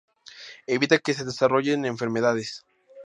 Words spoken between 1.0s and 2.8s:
se desarrollen enfermedades.